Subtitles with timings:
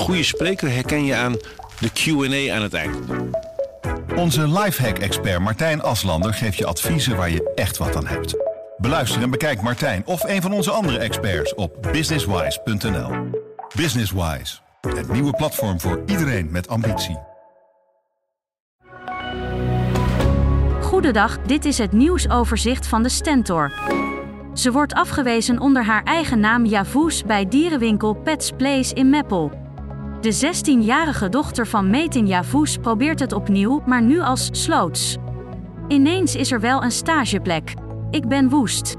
[0.00, 1.36] goede spreker herken je aan
[1.78, 2.96] de QA aan het eind.
[4.16, 8.34] Onze lifehack-expert Martijn Aslander geeft je adviezen waar je echt wat aan hebt.
[8.76, 13.10] Beluister en bekijk Martijn of een van onze andere experts op businesswise.nl.
[13.76, 17.18] Businesswise, het nieuwe platform voor iedereen met ambitie.
[20.80, 23.72] Goedendag, dit is het nieuwsoverzicht van de Stentor.
[24.54, 29.59] Ze wordt afgewezen onder haar eigen naam Javoes bij dierenwinkel Pets Place in Meppel.
[30.20, 35.16] De 16-jarige dochter van Metin Javoes probeert het opnieuw, maar nu als sloots.
[35.88, 37.74] Ineens is er wel een stageplek.
[38.10, 38.96] Ik ben woest.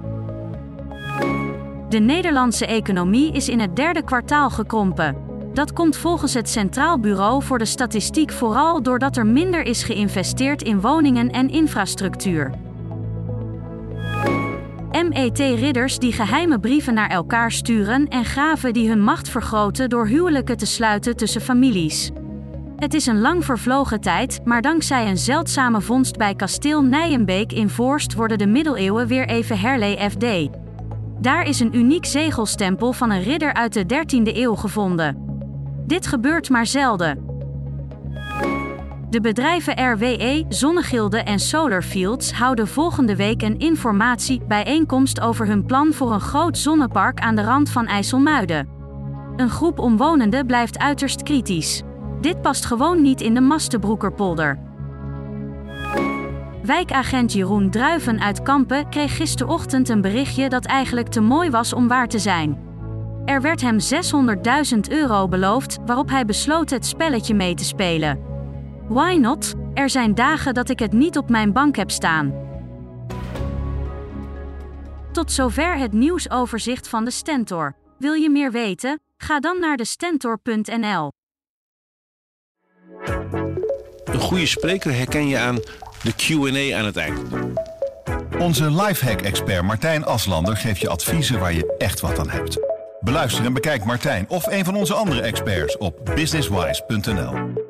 [1.89, 5.17] De Nederlandse economie is in het derde kwartaal gekrompen.
[5.53, 10.61] Dat komt volgens het Centraal Bureau voor de Statistiek vooral doordat er minder is geïnvesteerd
[10.61, 12.70] in woningen en infrastructuur.
[15.09, 20.57] MET-ridders die geheime brieven naar elkaar sturen en graven die hun macht vergroten door huwelijken
[20.57, 22.11] te sluiten tussen families.
[22.75, 27.69] Het is een lang vervlogen tijd, maar dankzij een zeldzame vondst bij kasteel Nijenbeek in
[27.69, 30.49] Voorst worden de middeleeuwen weer even herleefd.
[31.21, 35.17] Daar is een uniek zegelstempel van een ridder uit de 13e eeuw gevonden.
[35.85, 37.30] Dit gebeurt maar zelden.
[39.11, 46.13] De bedrijven RWE, Zonnegilde en Solarfields houden volgende week een informatiebijeenkomst over hun plan voor
[46.13, 48.69] een groot zonnepark aan de rand van IJsselmuiden.
[49.35, 51.81] Een groep omwonenden blijft uiterst kritisch.
[52.21, 54.59] Dit past gewoon niet in de Mastenbroekerpolder.
[56.63, 61.87] Wijkagent Jeroen Druiven uit Kampen kreeg gisterochtend een berichtje dat eigenlijk te mooi was om
[61.87, 62.57] waar te zijn.
[63.25, 63.77] Er werd hem
[64.73, 68.30] 600.000 euro beloofd, waarop hij besloot het spelletje mee te spelen.
[68.91, 69.53] Why not?
[69.73, 72.33] Er zijn dagen dat ik het niet op mijn bank heb staan.
[75.11, 77.75] Tot zover het nieuwsoverzicht van de Stentor.
[77.97, 78.99] Wil je meer weten?
[79.17, 81.11] Ga dan naar de stentor.nl.
[84.03, 85.55] Een goede spreker herken je aan
[86.03, 87.19] de QA aan het eind.
[88.39, 92.59] Onze lifehack-expert Martijn Aslander geeft je adviezen waar je echt wat aan hebt.
[92.99, 97.69] Beluister en bekijk Martijn of een van onze andere experts op businesswise.nl.